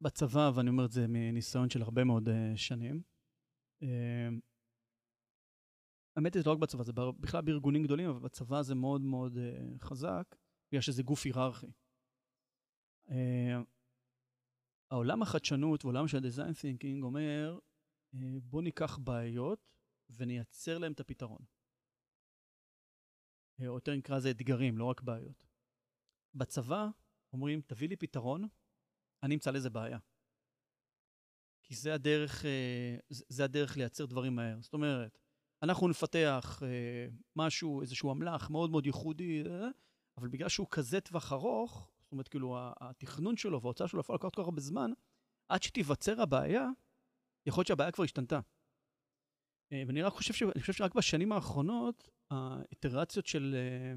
בצבא, 0.00 0.50
ואני 0.54 0.70
אומר 0.70 0.84
את 0.84 0.92
זה 0.92 1.06
מניסיון 1.08 1.70
של 1.70 1.82
הרבה 1.82 2.04
מאוד 2.04 2.28
uh, 2.28 2.32
שנים, 2.56 3.02
uh, 3.82 3.86
האמת 6.16 6.34
היא, 6.34 6.42
זה 6.42 6.48
לא 6.48 6.54
רק 6.54 6.60
בצבא, 6.60 6.82
זה 6.82 6.92
בכלל 7.20 7.42
בארגונים 7.42 7.82
גדולים, 7.82 8.08
אבל 8.08 8.20
בצבא 8.20 8.62
זה 8.62 8.74
מאוד 8.74 9.00
מאוד 9.00 9.36
uh, 9.36 9.84
חזק, 9.84 10.36
בגלל 10.70 10.80
שזה 10.80 11.02
גוף 11.02 11.24
היררכי. 11.24 11.66
Uh, 13.08 13.12
העולם 14.90 15.22
החדשנות 15.22 15.84
ועולם 15.84 16.08
של 16.08 16.16
ה-design 16.16 16.52
thinking 16.52 17.02
אומר, 17.02 17.58
uh, 18.14 18.18
בוא 18.42 18.62
ניקח 18.62 18.98
בעיות 18.98 19.60
ונייצר 20.10 20.78
להם 20.78 20.92
את 20.92 21.00
הפתרון. 21.00 21.42
או 23.60 23.74
יותר 23.74 23.96
נקרא 23.96 24.16
לזה 24.16 24.30
אתגרים, 24.30 24.78
לא 24.78 24.84
רק 24.84 25.00
בעיות. 25.00 25.46
בצבא 26.34 26.88
אומרים, 27.32 27.60
תביא 27.60 27.88
לי 27.88 27.96
פתרון, 27.96 28.48
אני 29.22 29.34
אמצא 29.34 29.50
לזה 29.50 29.70
בעיה. 29.70 29.98
כי 31.62 31.74
זה 31.74 31.94
הדרך, 31.94 32.42
uh, 32.42 33.14
זה 33.28 33.44
הדרך 33.44 33.76
לייצר 33.76 34.06
דברים 34.06 34.36
מהר. 34.36 34.60
זאת 34.60 34.72
אומרת, 34.72 35.18
אנחנו 35.62 35.88
נפתח 35.88 36.62
אה, 36.62 37.06
משהו, 37.36 37.80
איזשהו 37.80 38.12
אמל"ח 38.12 38.50
מאוד 38.50 38.70
מאוד 38.70 38.86
ייחודי, 38.86 39.42
אה, 39.46 39.68
אבל 40.18 40.28
בגלל 40.28 40.48
שהוא 40.48 40.66
כזה 40.70 41.00
טווח 41.00 41.32
ארוך, 41.32 41.90
זאת 42.00 42.12
אומרת, 42.12 42.28
כאילו, 42.28 42.56
התכנון 42.80 43.36
שלו 43.36 43.62
וההוצאה 43.62 43.88
שלו 43.88 44.00
יכולה 44.00 44.16
לקחת 44.16 44.34
כל 44.34 44.42
כך 44.42 44.46
הרבה 44.48 44.60
זמן, 44.60 44.90
עד 45.48 45.62
שתיווצר 45.62 46.22
הבעיה, 46.22 46.66
יכול 47.46 47.60
להיות 47.60 47.66
שהבעיה 47.66 47.92
כבר 47.92 48.04
השתנתה. 48.04 48.40
אה, 49.72 49.82
ואני 49.86 50.02
רק 50.02 50.12
חושב, 50.12 50.34
ש... 50.34 50.42
חושב 50.60 50.72
שרק 50.72 50.94
בשנים 50.94 51.32
האחרונות, 51.32 52.10
האיטרציות 52.30 53.26
של, 53.26 53.54
אה, 53.58 53.94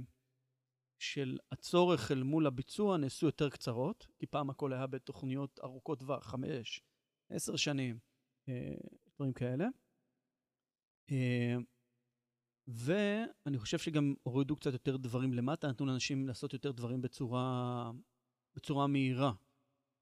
של 1.01 1.37
הצורך 1.51 2.11
אל 2.11 2.23
מול 2.23 2.47
הביצוע 2.47 2.97
נעשו 2.97 3.25
יותר 3.25 3.49
קצרות, 3.49 4.07
כי 4.19 4.25
פעם 4.25 4.49
הכל 4.49 4.73
היה 4.73 4.87
בתוכניות 4.87 5.59
ארוכות 5.63 5.99
טווח, 5.99 6.25
חמש, 6.25 6.81
עשר 7.29 7.55
שנים, 7.55 7.99
אה, 8.49 8.75
דברים 9.15 9.33
כאלה. 9.33 9.67
אה, 11.11 11.55
ואני 12.67 13.57
חושב 13.57 13.77
שגם 13.77 14.13
הורידו 14.23 14.55
קצת 14.55 14.73
יותר 14.73 14.97
דברים 14.97 15.33
למטה, 15.33 15.67
נתנו 15.67 15.85
לאנשים 15.85 16.27
לעשות 16.27 16.53
יותר 16.53 16.71
דברים 16.71 17.01
בצורה, 17.01 17.91
בצורה 18.55 18.87
מהירה. 18.87 19.33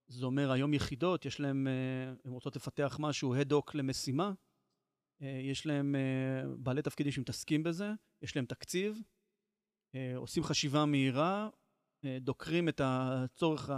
זה 0.08 0.26
אומר, 0.26 0.52
היום 0.52 0.74
יחידות, 0.74 1.26
יש 1.26 1.40
להם, 1.40 1.68
אה, 1.68 2.14
הן 2.26 2.32
רוצות 2.32 2.56
לפתח 2.56 2.98
משהו, 3.00 3.36
הד-הוק 3.36 3.76
למשימה, 3.76 4.32
יש 5.22 5.66
להם 5.66 5.96
בעלי 6.58 6.82
תפקידים 6.82 7.12
שמתעסקים 7.12 7.64
בזה, 7.64 7.92
יש 8.22 8.36
להם 8.36 8.46
תקציב, 8.46 9.02
עושים 10.16 10.44
חשיבה 10.44 10.86
מהירה, 10.86 11.50
דוקרים 12.06 12.70
את 12.70 12.82
הצורך 12.84 13.70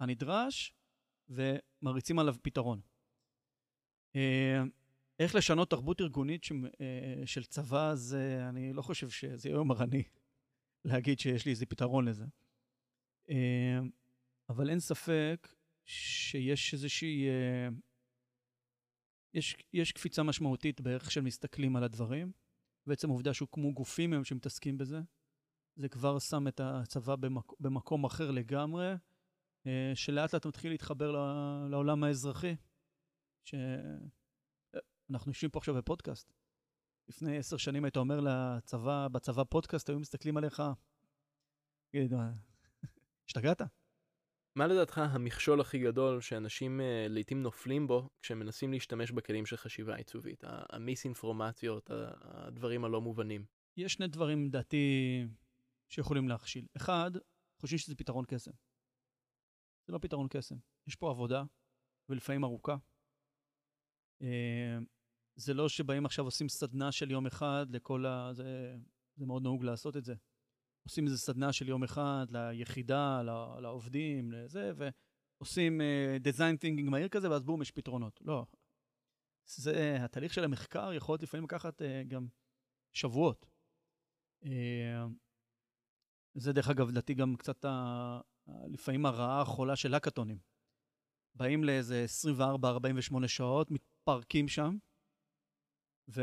הנדרש 0.00 0.74
ומריצים 1.28 2.18
עליו 2.18 2.34
פתרון. 2.42 2.80
איך 5.20 5.34
לשנות 5.34 5.70
תרבות 5.70 6.00
ארגונית 6.00 6.44
ש, 6.44 6.52
אה, 6.80 7.26
של 7.26 7.44
צבא, 7.44 7.94
זה, 7.94 8.48
אני 8.48 8.72
לא 8.72 8.82
חושב 8.82 9.10
שזה 9.10 9.48
יהיה 9.48 9.56
יומרני 9.56 10.02
להגיד 10.84 11.18
שיש 11.18 11.44
לי 11.44 11.50
איזה 11.50 11.66
פתרון 11.66 12.08
לזה. 12.08 12.24
אה, 13.30 13.78
אבל 14.48 14.70
אין 14.70 14.80
ספק 14.80 15.54
שיש 15.84 16.74
איזושהי... 16.74 17.28
אה, 17.28 17.68
יש, 19.34 19.56
יש 19.72 19.92
קפיצה 19.92 20.22
משמעותית 20.22 20.80
באיך 20.80 21.10
שהם 21.10 21.24
מסתכלים 21.24 21.76
על 21.76 21.84
הדברים. 21.84 22.32
בעצם 22.86 23.08
העובדה 23.10 23.34
שהוקמו 23.34 23.74
גופים 23.74 24.12
היום 24.12 24.24
שמתעסקים 24.24 24.78
בזה, 24.78 25.00
זה 25.80 25.88
כבר 25.88 26.18
שם 26.18 26.48
את 26.48 26.60
הצבא 26.64 27.16
במק, 27.16 27.52
במקום 27.60 28.04
אחר 28.04 28.30
לגמרי, 28.30 28.92
שלאט 29.94 30.34
לאט 30.34 30.46
מתחיל 30.46 30.70
להתחבר 30.70 31.10
לעולם 31.70 32.04
האזרחי. 32.04 32.56
ש... 33.44 33.54
אנחנו 35.10 35.30
יושבים 35.30 35.50
פה 35.50 35.58
עכשיו 35.58 35.74
בפודקאסט. 35.74 36.32
לפני 37.08 37.38
עשר 37.38 37.56
שנים 37.56 37.84
היית 37.84 37.96
אומר 37.96 38.20
לצבא, 38.20 39.08
בצבא 39.08 39.44
פודקאסט, 39.44 39.88
היו 39.88 40.00
מסתכלים 40.00 40.36
עליך, 40.36 40.62
תגיד, 41.92 42.12
השתגעת? 43.28 43.62
מה 44.56 44.66
לדעתך 44.66 44.98
המכשול 44.98 45.60
הכי 45.60 45.78
גדול 45.78 46.20
שאנשים 46.20 46.80
uh, 46.80 46.82
לעיתים 47.08 47.42
נופלים 47.42 47.86
בו 47.86 48.08
כשהם 48.22 48.38
מנסים 48.38 48.72
להשתמש 48.72 49.10
בכלים 49.10 49.46
של 49.46 49.56
חשיבה 49.56 49.96
עיצובית? 49.96 50.44
המיסאינפורמציות, 50.44 51.90
הדברים 51.94 52.84
הלא 52.84 53.00
מובנים. 53.00 53.44
יש 53.76 53.92
שני 53.92 54.08
דברים, 54.08 54.46
לדעתי, 54.46 55.26
שיכולים 55.90 56.28
להכשיל. 56.28 56.66
אחד, 56.76 57.10
חושבים 57.60 57.78
שזה 57.78 57.94
פתרון 57.94 58.24
קסם. 58.28 58.50
זה 59.86 59.92
לא 59.92 59.98
פתרון 59.98 60.26
קסם. 60.30 60.56
יש 60.86 60.96
פה 60.96 61.10
עבודה, 61.10 61.44
ולפעמים 62.08 62.44
ארוכה. 62.44 62.76
אה, 64.22 64.78
זה 65.36 65.54
לא 65.54 65.68
שבאים 65.68 66.06
עכשיו 66.06 66.24
עושים 66.24 66.48
סדנה 66.48 66.92
של 66.92 67.10
יום 67.10 67.26
אחד 67.26 67.66
לכל 67.70 68.06
ה... 68.06 68.32
זה, 68.32 68.76
זה 69.16 69.26
מאוד 69.26 69.42
נהוג 69.42 69.64
לעשות 69.64 69.96
את 69.96 70.04
זה. 70.04 70.14
עושים 70.82 71.04
איזה 71.04 71.18
סדנה 71.18 71.52
של 71.52 71.68
יום 71.68 71.84
אחד 71.84 72.26
ליחידה, 72.30 73.22
לעובדים, 73.62 74.32
לזה, 74.32 74.72
ועושים 74.76 75.80
דיזיין 76.20 76.56
uh, 76.56 76.58
טינגינג 76.58 76.88
מהיר 76.88 77.08
כזה, 77.08 77.30
ואז 77.30 77.44
בום, 77.44 77.62
יש 77.62 77.70
פתרונות. 77.70 78.20
לא. 78.24 78.46
זה, 79.46 79.96
התהליך 80.04 80.34
של 80.34 80.44
המחקר 80.44 80.92
יכול 80.92 81.12
להיות 81.12 81.22
לפעמים 81.22 81.44
לקחת 81.44 81.82
uh, 81.82 81.84
גם 82.08 82.26
שבועות. 82.92 83.46
זה 86.34 86.52
דרך 86.52 86.68
אגב, 86.68 86.88
לדעתי 86.88 87.14
גם 87.14 87.36
קצת 87.36 87.64
ה... 87.64 88.20
לפעמים 88.66 89.06
הרעה 89.06 89.40
החולה 89.40 89.76
של 89.76 89.94
האקתונים. 89.94 90.38
באים 91.34 91.64
לאיזה 91.64 92.06
24-48 93.14 93.28
שעות, 93.28 93.70
מתפרקים 93.70 94.48
שם, 94.48 94.76
ו... 96.08 96.22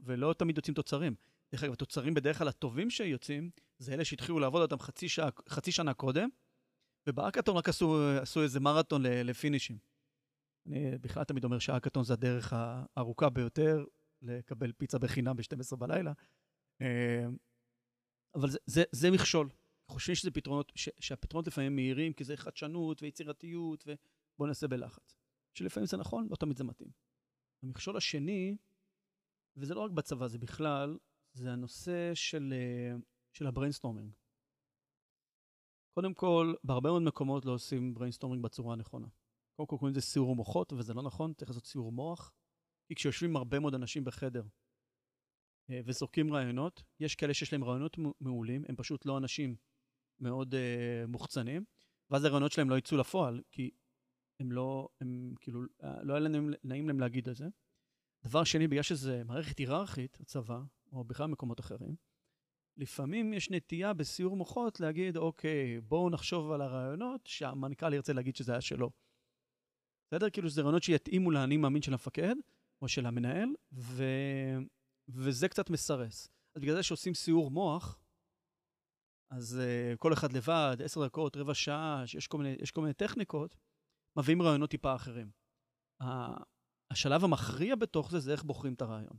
ולא 0.00 0.34
תמיד 0.38 0.56
יוצאים 0.56 0.74
תוצרים. 0.74 1.14
דרך 1.52 1.64
אגב, 1.64 1.72
התוצרים 1.72 2.14
בדרך 2.14 2.38
כלל 2.38 2.48
הטובים 2.48 2.90
שיוצאים, 2.90 3.50
זה 3.78 3.94
אלה 3.94 4.04
שהתחילו 4.04 4.38
לעבוד 4.38 4.62
אותם 4.62 4.78
חצי, 4.78 5.08
שעה, 5.08 5.28
חצי 5.48 5.72
שנה 5.72 5.94
קודם, 5.94 6.28
ובאקתון 7.06 7.56
רק 7.56 7.68
עשו, 7.68 8.10
עשו 8.20 8.42
איזה 8.42 8.60
מרתון 8.60 9.02
לפינישים. 9.06 9.78
אני 10.66 10.98
בכלל 10.98 11.24
תמיד 11.24 11.44
אומר 11.44 11.58
שהאקתון 11.58 12.04
זה 12.04 12.12
הדרך 12.12 12.52
הארוכה 12.56 13.30
ביותר 13.30 13.84
לקבל 14.22 14.72
פיצה 14.72 14.98
בחינם 14.98 15.36
ב-12 15.36 15.76
בלילה. 15.76 16.12
אבל 18.34 18.50
זה, 18.50 18.58
זה, 18.66 18.82
זה 18.92 19.10
מכשול. 19.10 19.48
חושבים 19.88 20.14
שזה 20.14 20.30
פתרונות, 20.30 20.72
ש, 20.74 20.88
שהפתרונות 21.00 21.46
לפעמים 21.46 21.76
מהירים, 21.76 22.12
כי 22.12 22.24
זה 22.24 22.36
חדשנות 22.36 23.02
ויצירתיות, 23.02 23.84
ובואו 23.86 24.48
נעשה 24.48 24.68
בלחץ. 24.68 25.16
שלפעמים 25.54 25.86
זה 25.86 25.96
נכון, 25.96 26.28
לא 26.30 26.36
תמיד 26.36 26.56
זה 26.56 26.64
מתאים. 26.64 26.90
המכשול 27.62 27.96
השני, 27.96 28.56
וזה 29.56 29.74
לא 29.74 29.80
רק 29.80 29.90
בצבא, 29.90 30.28
זה 30.28 30.38
בכלל, 30.38 30.98
זה 31.32 31.52
הנושא 31.52 32.14
של, 32.14 32.54
אה, 32.56 32.96
של 33.32 33.46
ה-brainstorming. 33.46 34.12
קודם 35.94 36.14
כל, 36.14 36.54
בהרבה 36.64 36.90
מאוד 36.90 37.02
מקומות 37.02 37.44
לא 37.44 37.52
עושים 37.52 37.94
brainstorming 37.94 38.44
בצורה 38.44 38.72
הנכונה. 38.72 39.08
קודם 39.56 39.66
כל 39.66 39.76
קוראים 39.76 39.96
לזה 39.96 40.00
סיור 40.00 40.36
מוחות, 40.36 40.72
וזה 40.72 40.94
לא 40.94 41.02
נכון, 41.02 41.34
צריך 41.34 41.50
לעשות 41.50 41.66
סיור 41.66 41.92
מוח. 41.92 42.32
כי 42.88 42.94
כשיושבים 42.94 43.36
הרבה 43.36 43.58
מאוד 43.58 43.74
אנשים 43.74 44.04
בחדר 44.04 44.42
וזורקים 45.68 46.34
רעיונות, 46.34 46.82
יש 47.00 47.14
כאלה 47.14 47.34
שיש 47.34 47.52
להם 47.52 47.64
רעיונות 47.64 47.96
מעולים, 48.20 48.64
הם 48.68 48.76
פשוט 48.76 49.06
לא 49.06 49.18
אנשים 49.18 49.56
מאוד 50.20 50.54
אה, 50.54 51.06
מוחצנים, 51.06 51.64
ואז 52.10 52.24
הרעיונות 52.24 52.52
שלהם 52.52 52.70
לא 52.70 52.78
יצאו 52.78 52.96
לפועל, 52.96 53.40
כי 53.50 53.70
הם 54.40 54.52
לא, 54.52 54.88
הם 55.00 55.34
כאילו, 55.40 55.62
לא 56.02 56.12
היה 56.12 56.20
להם 56.20 56.50
נעים 56.64 56.88
להם 56.88 57.00
להגיד 57.00 57.28
את 57.28 57.36
זה. 57.36 57.46
דבר 58.24 58.44
שני, 58.44 58.68
בגלל 58.68 58.82
שזה 58.82 59.22
מערכת 59.24 59.58
היררכית, 59.58 60.20
הצבא, 60.20 60.60
או 60.92 61.04
בכלל 61.04 61.26
מקומות 61.26 61.60
אחרים, 61.60 61.96
לפעמים 62.76 63.32
יש 63.32 63.50
נטייה 63.50 63.92
בסיור 63.92 64.36
מוחות 64.36 64.80
להגיד, 64.80 65.16
אוקיי, 65.16 65.80
בואו 65.80 66.10
נחשוב 66.10 66.52
על 66.52 66.60
הרעיונות 66.60 67.26
שהמנכ"ל 67.26 67.94
ירצה 67.94 68.12
להגיד 68.12 68.36
שזה 68.36 68.52
היה 68.52 68.60
שלו. 68.60 68.90
בסדר? 70.06 70.30
כאילו 70.30 70.50
שזה 70.50 70.62
רעיונות 70.62 70.82
שיתאימו 70.82 71.30
לאני 71.30 71.56
מאמין 71.56 71.82
של 71.82 71.92
המפקד 71.92 72.34
או 72.82 72.88
של 72.88 73.06
המנהל, 73.06 73.48
ו... 73.72 74.04
וזה 75.14 75.48
קצת 75.48 75.70
מסרס. 75.70 76.28
אז 76.56 76.62
בגלל 76.62 76.74
זה 76.74 76.82
שעושים 76.82 77.14
סיור 77.14 77.50
מוח, 77.50 78.02
אז 79.30 79.60
uh, 79.60 79.96
כל 79.96 80.12
אחד 80.12 80.32
לבד, 80.32 80.76
עשר 80.84 81.06
דקות, 81.06 81.36
רבע 81.36 81.54
שעה, 81.54 82.02
שיש 82.06 82.26
כל 82.26 82.38
מיני, 82.38 82.56
כל 82.74 82.80
מיני 82.80 82.94
טכניקות, 82.94 83.56
מביאים 84.18 84.42
רעיונות 84.42 84.70
טיפה 84.70 84.94
אחרים. 84.94 85.30
השלב 86.90 87.24
המכריע 87.24 87.76
בתוך 87.76 88.10
זה 88.10 88.18
זה 88.18 88.32
איך 88.32 88.42
בוחרים 88.42 88.74
את 88.74 88.82
הרעיון. 88.82 89.16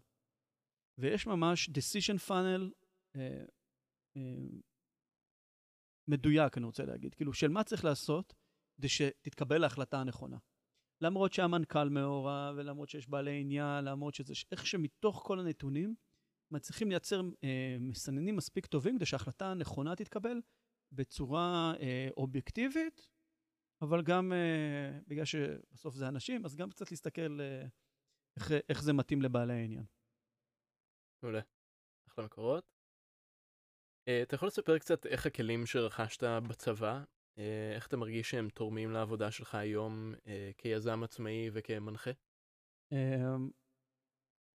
ויש 0.99 1.27
ממש 1.27 1.69
decision 1.69 2.29
funnel 2.29 2.71
אה, 3.15 3.45
אה, 4.17 4.59
מדויק, 6.07 6.57
אני 6.57 6.65
רוצה 6.65 6.83
להגיד, 6.85 7.15
כאילו, 7.15 7.33
של 7.33 7.47
מה 7.47 7.63
צריך 7.63 7.85
לעשות 7.85 8.33
כדי 8.77 8.89
שתתקבל 8.89 9.63
ההחלטה 9.63 9.97
הנכונה. 9.99 10.37
למרות 11.03 11.33
שהמנכ"ל 11.33 11.89
מעורב, 11.89 12.55
ולמרות 12.57 12.89
שיש 12.89 13.09
בעלי 13.09 13.41
עניין, 13.41 13.85
למרות 13.85 14.13
שזה, 14.15 14.33
איך 14.51 14.65
שמתוך 14.65 15.23
כל 15.25 15.39
הנתונים 15.39 15.95
מצליחים 16.51 16.89
לייצר 16.89 17.21
אה, 17.43 17.77
מסננים 17.79 18.35
מספיק 18.35 18.65
טובים 18.65 18.95
כדי 18.95 19.05
שההחלטה 19.05 19.45
הנכונה 19.51 19.95
תתקבל 19.95 20.41
בצורה 20.91 21.73
אה, 21.79 22.09
אובייקטיבית, 22.17 23.09
אבל 23.81 24.01
גם 24.01 24.33
אה, 24.33 24.99
בגלל 25.07 25.25
שבסוף 25.25 25.95
זה 25.95 26.07
אנשים, 26.07 26.45
אז 26.45 26.55
גם 26.55 26.69
קצת 26.69 26.91
להסתכל 26.91 27.39
אה, 27.41 27.65
איך, 28.37 28.51
איך 28.69 28.83
זה 28.83 28.93
מתאים 28.93 29.21
לבעלי 29.21 29.53
העניין. 29.53 29.85
מעולה. 31.23 31.41
אחלה 32.09 32.25
מקורות. 32.25 32.73
Uh, 34.09 34.23
אתה 34.23 34.35
יכול 34.35 34.47
לספר 34.47 34.79
קצת 34.79 35.05
איך 35.05 35.25
הכלים 35.25 35.65
שרכשת 35.65 36.23
בצבא, 36.49 37.03
איך 37.75 37.87
אתה 37.87 37.97
מרגיש 37.97 38.29
שהם 38.29 38.49
תורמים 38.49 38.91
לעבודה 38.91 39.31
שלך 39.31 39.55
היום 39.55 40.13
uh, 40.13 40.27
כיזם 40.57 41.03
עצמאי 41.03 41.49
וכמנחה? 41.53 42.11
Uh, 42.93 42.97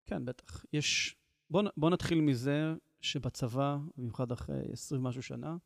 כן, 0.06 0.24
בטח. 0.24 0.64
יש... 0.72 1.16
בוא, 1.50 1.62
בוא 1.76 1.90
נתחיל 1.90 2.20
מזה 2.20 2.74
שבצבא, 3.00 3.76
במיוחד 3.96 4.32
אחרי 4.32 4.72
20 4.72 5.02
משהו 5.02 5.22
שנה, 5.22 5.56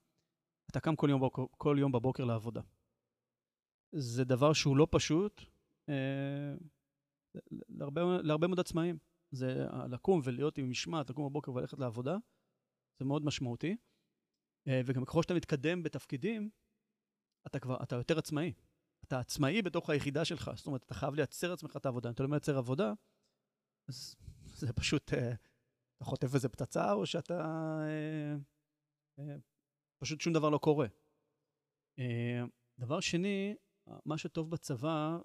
אתה 0.71 0.81
קם 0.81 0.97
כל 0.97 1.07
יום, 1.11 1.21
בבוקר, 1.21 1.43
כל 1.51 1.77
יום 1.79 1.93
בבוקר 1.93 2.25
לעבודה. 2.25 2.61
זה 3.95 4.25
דבר 4.25 4.53
שהוא 4.53 4.77
לא 4.77 4.87
פשוט 4.91 5.43
אה, 5.89 6.55
להרבה, 7.69 8.01
להרבה 8.23 8.47
מאוד 8.47 8.61
עצמאים. 8.61 8.99
זה 9.31 9.67
לקום 9.91 10.21
ולהיות 10.25 10.59
עם 10.59 10.71
משמעת, 10.71 11.11
לקום 11.11 11.29
בבוקר 11.29 11.53
וללכת 11.53 11.79
לעבודה, 11.79 12.17
זה 12.99 13.05
מאוד 13.05 13.25
משמעותי. 13.25 13.77
אה, 14.69 14.81
וגם 14.87 15.05
ככל 15.05 15.23
שאתה 15.23 15.35
מתקדם 15.35 15.83
בתפקידים, 15.83 16.51
אתה 17.47 17.61
כבר, 17.61 17.83
אתה 17.83 17.97
יותר 17.97 18.19
עצמאי. 18.19 18.53
אתה 19.05 19.21
עצמאי 19.21 19.63
בתוך 19.63 19.91
היחידה 19.91 20.25
שלך, 20.25 20.51
זאת 20.57 20.67
אומרת, 20.67 20.83
אתה 20.83 20.95
חייב 20.95 21.15
לייצר 21.15 21.51
לעצמך 21.51 21.77
את 21.77 21.87
העבודה. 21.87 22.09
אם 22.09 22.15
אתה 22.15 22.23
לא 22.23 22.29
מייצר 22.29 22.59
עבודה, 22.59 22.93
אז 23.89 24.17
זה 24.55 24.73
פשוט, 24.73 25.15
אה, 25.15 25.33
אתה 25.97 26.05
חוטף 26.05 26.35
איזה 26.35 26.49
פצצה, 26.49 26.93
או 26.93 27.07
שאתה... 27.07 27.43
אה, 29.19 29.37
פשוט 30.03 30.21
שום 30.21 30.33
דבר 30.33 30.51
לא 30.51 30.59
קורה. 30.59 30.87
דבר 32.79 33.01
שני, 33.01 33.55
מה 34.05 34.19
שטוב 34.19 34.51
בצבא, 34.51 35.19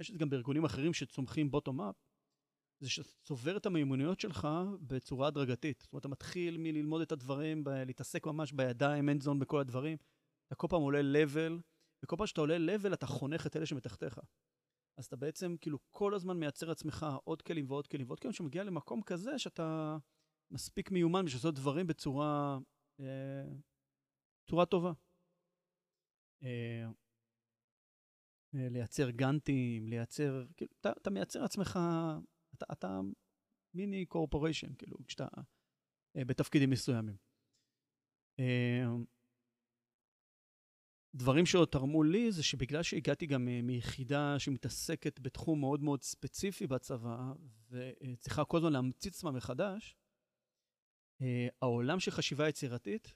יש 0.00 0.10
גם 0.10 0.30
בארגונים 0.30 0.64
אחרים 0.64 0.92
שצומחים 0.92 1.50
בוטום-אפ, 1.50 1.96
זה 2.82 2.90
שאתה 2.90 3.08
צובר 3.22 3.56
את 3.56 3.66
המיומנויות 3.66 4.20
שלך 4.20 4.48
בצורה 4.80 5.28
הדרגתית. 5.28 5.80
זאת 5.80 5.92
אומרת, 5.92 6.00
אתה 6.00 6.08
מתחיל 6.08 6.56
מללמוד 6.58 7.02
את 7.02 7.12
הדברים, 7.12 7.64
להתעסק 7.66 8.26
ממש 8.26 8.52
בידיים, 8.52 9.08
end 9.08 9.22
zone 9.24 9.38
בכל 9.38 9.60
הדברים. 9.60 9.96
אתה 10.52 10.58
כל 10.60 10.66
פעם 10.70 10.82
עולה 10.82 11.00
level, 11.00 11.62
וכל 12.04 12.16
פעם 12.16 12.26
שאתה 12.26 12.40
עולה 12.40 12.56
level 12.56 12.94
אתה 12.94 13.06
חונך 13.06 13.46
את 13.46 13.56
אלה 13.56 13.66
שמתחתיך. 13.66 14.20
אז 14.98 15.06
אתה 15.06 15.16
בעצם 15.16 15.56
כאילו 15.60 15.78
כל 15.90 16.14
הזמן 16.14 16.36
מייצר 16.36 16.68
לעצמך 16.68 17.06
עוד 17.24 17.42
כלים 17.42 17.70
ועוד 17.70 17.86
כלים 17.86 18.06
ועוד 18.06 18.20
כלים, 18.20 18.32
שמגיע 18.32 18.64
למקום 18.64 19.02
כזה 19.02 19.38
שאתה 19.38 19.96
מספיק 20.50 20.90
מיומן 20.90 21.24
בשביל 21.24 21.38
לעשות 21.38 21.54
דברים 21.54 21.86
בצורה, 21.86 22.58
אה, 23.00 23.44
צורה 24.50 24.66
טובה. 24.66 24.92
אה, 26.42 26.86
אה, 28.54 28.68
לייצר 28.68 29.10
גאנטים, 29.10 29.86
לייצר, 29.86 30.46
כאילו, 30.56 30.70
אתה, 30.80 30.92
אתה 30.92 31.10
מייצר 31.10 31.42
לעצמך 31.42 31.78
אתה, 32.54 32.66
אתה 32.72 33.00
מיני 33.74 34.06
קורפוריישן, 34.06 34.74
כאילו, 34.74 34.96
כשאתה 35.06 35.26
אה, 36.16 36.24
בתפקידים 36.24 36.70
מסוימים. 36.70 37.16
אה, 38.40 38.84
דברים 41.14 41.46
שעוד 41.46 41.68
תרמו 41.68 42.02
לי 42.02 42.32
זה 42.32 42.42
שבגלל 42.42 42.82
שהגעתי 42.82 43.26
גם 43.26 43.48
אה, 43.48 43.62
מיחידה 43.62 44.38
שמתעסקת 44.38 45.20
בתחום 45.20 45.60
מאוד 45.60 45.82
מאוד 45.82 46.02
ספציפי 46.02 46.66
בצבא, 46.66 47.32
וצריכה 47.70 48.44
כל 48.44 48.56
הזמן 48.56 48.72
להמציא 48.72 49.10
עצמה 49.10 49.30
מחדש, 49.30 49.96
אה, 51.22 51.48
העולם 51.62 52.00
של 52.00 52.10
חשיבה 52.10 52.48
יצירתית, 52.48 53.14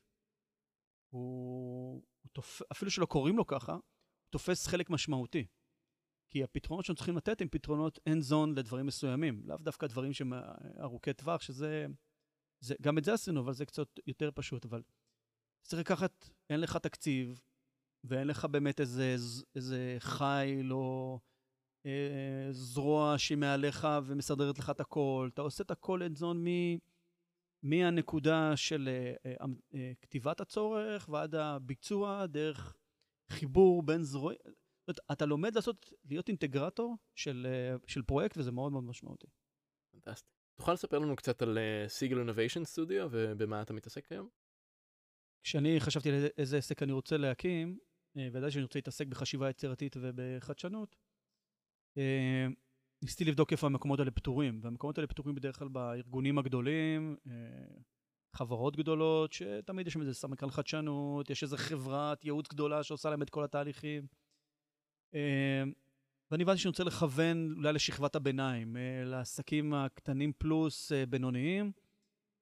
הוא, 1.12 2.02
הוא 2.22 2.30
תופ... 2.32 2.62
אפילו 2.72 2.90
שלא 2.90 3.06
קוראים 3.06 3.36
לו 3.36 3.46
ככה, 3.46 3.72
הוא 3.72 4.30
תופס 4.30 4.66
חלק 4.66 4.90
משמעותי. 4.90 5.46
כי 6.28 6.44
הפתרונות 6.44 6.84
שאנחנו 6.84 6.96
צריכים 6.96 7.16
לתת 7.16 7.40
הם 7.40 7.48
פתרונות 7.48 7.98
end 8.08 8.30
zone 8.30 8.56
לדברים 8.56 8.86
מסוימים, 8.86 9.42
לאו 9.44 9.56
דווקא 9.56 9.86
דברים 9.86 10.12
שהם 10.12 10.32
ארוכי 10.80 11.12
טווח, 11.12 11.40
שזה... 11.40 11.86
זה, 12.60 12.74
גם 12.82 12.98
את 12.98 13.04
זה 13.04 13.12
עשינו, 13.12 13.40
אבל 13.40 13.52
זה 13.52 13.66
קצת 13.66 13.88
יותר 14.06 14.30
פשוט, 14.34 14.64
אבל 14.64 14.82
צריך 15.62 15.80
לקחת, 15.80 16.28
אין 16.50 16.60
לך 16.60 16.76
תקציב, 16.76 17.40
ואין 18.08 18.26
לך 18.26 18.44
באמת 18.44 18.80
איזה, 18.80 19.16
איזה 19.54 19.96
חיל 19.98 20.72
או 20.72 21.18
אה, 21.86 22.48
זרוע 22.50 23.14
שהיא 23.18 23.38
מעליך 23.38 23.88
ומסדרת 24.06 24.58
לך 24.58 24.70
את 24.70 24.80
הכל, 24.80 25.28
אתה 25.34 25.42
עושה 25.42 25.64
את 25.64 25.70
הכל 25.70 26.00
end 26.02 26.18
zone 26.20 26.36
מ... 26.36 26.76
מהנקודה 27.62 28.56
של 28.56 28.88
אה, 28.88 29.14
אה, 29.26 29.46
אה, 29.74 29.92
כתיבת 30.02 30.40
הצורך 30.40 31.08
ועד 31.08 31.34
הביצוע, 31.34 32.26
דרך 32.26 32.76
חיבור 33.30 33.82
בין 33.82 34.02
זרועים. 34.02 34.38
אומרת, 34.88 35.00
אתה 35.12 35.26
לומד 35.26 35.54
לעשות, 35.54 35.92
להיות 36.04 36.28
אינטגרטור 36.28 36.96
של, 37.14 37.46
אה, 37.50 37.76
של 37.86 38.02
פרויקט, 38.02 38.38
וזה 38.38 38.52
מאוד 38.52 38.72
מאוד 38.72 38.84
משמעותי. 38.84 39.26
פנטסטי. 39.90 40.28
תוכל 40.58 40.72
לספר 40.72 40.98
לנו 40.98 41.16
קצת 41.16 41.42
על 41.42 41.58
סיגל 41.88 42.18
אינוביישן 42.18 42.64
סטודיו 42.64 43.08
ובמה 43.10 43.62
אתה 43.62 43.72
מתעסק 43.72 44.12
היום? 44.12 44.28
כשאני 45.42 45.80
חשבתי 45.80 46.08
על 46.08 46.26
איזה 46.38 46.58
עסק 46.58 46.82
אני 46.82 46.92
רוצה 46.92 47.16
להקים, 47.16 47.78
אה, 48.16 48.28
וידעתי 48.32 48.52
שאני 48.52 48.62
רוצה 48.62 48.78
להתעסק 48.78 49.06
בחשיבה 49.06 49.50
יצירתית 49.50 49.96
ובחדשנות, 50.00 50.96
אה, 51.98 52.46
ניסיתי 53.02 53.24
לבדוק 53.24 53.52
איפה 53.52 53.66
המקומות 53.66 53.98
האלה 53.98 54.10
פתורים, 54.10 54.60
והמקומות 54.62 54.98
האלה 54.98 55.06
פתורים 55.06 55.34
בדרך 55.34 55.58
כלל 55.58 55.68
בארגונים 55.68 56.38
הגדולים, 56.38 57.16
חברות 58.32 58.76
גדולות, 58.76 59.32
שתמיד 59.32 59.86
יש 59.86 59.92
שם 59.92 60.00
איזה 60.00 60.14
סמנכ"ל 60.14 60.50
חדשנות, 60.50 61.30
יש 61.30 61.42
איזה 61.42 61.56
חברת 61.56 62.24
ייעוץ 62.24 62.48
גדולה 62.48 62.82
שעושה 62.82 63.10
להם 63.10 63.22
את 63.22 63.30
כל 63.30 63.44
התהליכים. 63.44 64.06
ואני 66.30 66.42
הבנתי 66.42 66.58
שאני 66.58 66.70
רוצה 66.70 66.84
לכוון 66.84 67.54
אולי 67.56 67.72
לשכבת 67.72 68.16
הביניים, 68.16 68.76
אה, 68.76 69.04
לעסקים 69.04 69.74
הקטנים 69.74 70.32
פלוס 70.38 70.92
אה, 70.92 71.06
בינוניים, 71.06 71.72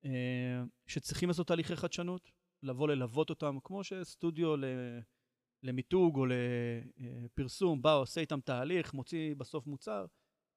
אה, 0.05 0.63
שצריכים 0.87 1.29
לעשות 1.29 1.47
תהליכי 1.47 1.77
חדשנות, 1.77 2.31
לבוא 2.63 2.89
ללוות 2.89 3.31
אותם, 3.31 3.59
כמו 3.65 3.85
שסטודיו 3.85 4.55
למיתוג 5.65 6.17
או 6.17 6.27
לפרסום 6.27 7.83
בא, 7.83 7.95
עושה 7.95 8.21
איתם 8.21 8.41
תהליך, 8.41 8.95
מוציא 8.95 9.35
בסוף 9.35 9.67
מוצר, 9.67 10.07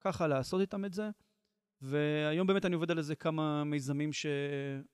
ככה 0.00 0.26
לעשות 0.26 0.60
איתם 0.60 0.84
את 0.84 0.92
זה. 0.92 1.10
והיום 1.80 2.46
באמת 2.46 2.64
אני 2.64 2.74
עובד 2.74 2.90
על 2.90 2.98
איזה 2.98 3.16
כמה 3.16 3.64
מיזמים 3.64 4.12
ש... 4.12 4.26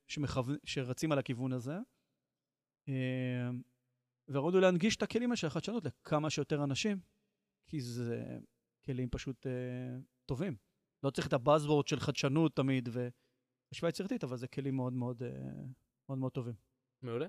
שמכו... 0.08 0.42
שרצים 0.64 1.12
על 1.12 1.18
הכיוון 1.18 1.52
הזה. 1.52 1.74
והרעיון 4.28 4.54
הוא 4.54 4.60
להנגיש 4.60 4.96
את 4.96 5.02
הכלים 5.02 5.36
של 5.36 5.46
החדשנות 5.46 5.84
לכמה 5.84 6.30
שיותר 6.30 6.64
אנשים, 6.64 7.00
כי 7.66 7.80
זה 7.80 8.38
כלים 8.84 9.08
פשוט 9.10 9.46
אה, 9.46 9.98
טובים. 10.26 10.56
לא 11.02 11.10
צריך 11.10 11.26
את 11.26 11.32
הבאזוורד 11.32 11.86
של 11.86 12.00
חדשנות 12.00 12.56
תמיד 12.56 12.88
וחשיבה 12.88 13.88
יצירתית, 13.88 14.24
אבל 14.24 14.36
זה 14.36 14.48
כלים 14.48 14.76
מאוד 14.76 14.92
מאוד, 14.92 15.22
אה, 15.22 15.28
מאוד, 16.08 16.18
מאוד 16.18 16.32
טובים. 16.32 16.54
מעולה. 17.02 17.26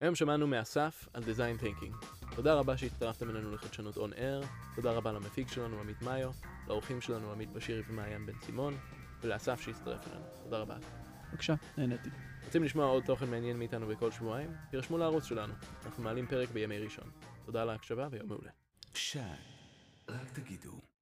היום 0.00 0.14
שמענו 0.14 0.46
מאסף 0.46 1.08
על 1.12 1.22
design 1.22 1.62
thinking. 1.62 2.06
תודה 2.36 2.54
רבה 2.54 2.76
שהצטרפתם 2.76 3.30
אלינו 3.30 3.54
לחדשנות 3.54 3.96
on 3.96 4.12
air, 4.12 4.46
תודה 4.76 4.92
רבה 4.92 5.12
למפיק 5.12 5.48
שלנו 5.48 5.80
עמית 5.80 6.02
מאיו, 6.02 6.32
לאורחים 6.68 7.00
שלנו 7.00 7.32
עמית 7.32 7.52
בשירי 7.52 7.82
ומעיין 7.88 8.26
בן 8.26 8.40
סימון, 8.42 8.76
ולאסף 9.20 9.60
שהצטרף 9.60 10.08
אלינו. 10.08 10.24
תודה 10.44 10.58
רבה. 10.58 10.76
בבקשה, 11.30 11.54
נהניתי. 11.78 12.08
רוצים 12.44 12.64
לשמוע 12.64 12.86
עוד 12.86 13.04
תוכן 13.04 13.30
מעניין 13.30 13.58
מאיתנו 13.58 13.86
בכל 13.86 14.10
שבועיים? 14.10 14.50
תירשמו 14.70 14.98
לערוץ 14.98 15.24
שלנו, 15.24 15.54
אנחנו 15.84 16.02
מעלים 16.02 16.26
פרק 16.26 16.50
בימי 16.50 16.78
ראשון. 16.78 17.10
תודה 17.44 17.62
על 17.62 17.70
ההקשבה 17.70 18.08
ויום 18.10 18.28
מעולה. 18.28 18.50
שי, 18.94 19.18
רק 20.08 20.30
תגידו. 20.32 20.93